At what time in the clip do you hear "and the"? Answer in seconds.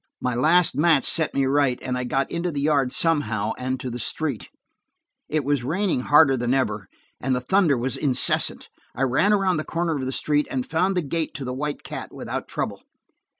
7.19-7.39